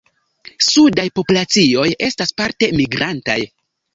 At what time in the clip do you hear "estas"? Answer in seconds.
2.07-2.35